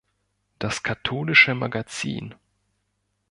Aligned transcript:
Das 0.57 0.81
katholische 0.81 1.53
Magazin". 1.53 2.33